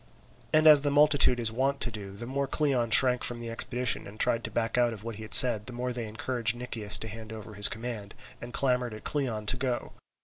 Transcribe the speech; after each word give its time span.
And 0.51 0.65
as 0.65 0.81
the 0.81 0.89
multitude 0.89 1.39
is 1.39 1.51
wont 1.51 1.79
to 1.81 1.91
do, 1.91 2.13
the 2.15 2.25
more 2.25 2.47
Cleon 2.47 2.89
shrank 2.89 3.23
from 3.23 3.39
the 3.39 3.51
expedition 3.51 4.07
and 4.07 4.19
tried 4.19 4.43
to 4.45 4.49
back 4.49 4.75
out 4.75 4.93
of 4.93 5.03
what 5.03 5.17
he 5.17 5.21
had 5.21 5.35
said, 5.35 5.67
the 5.67 5.73
more 5.73 5.93
they 5.93 6.07
encouraged 6.07 6.55
Nicias 6.55 6.97
to 7.01 7.07
hand 7.07 7.31
over 7.31 7.53
his 7.53 7.69
command, 7.69 8.15
and 8.41 8.51
clamoured 8.51 8.95
at 8.95 9.03
Cleon 9.03 9.45
to 9.45 9.57
go. 9.57 9.93